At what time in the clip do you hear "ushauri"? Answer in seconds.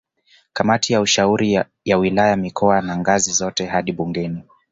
1.01-1.65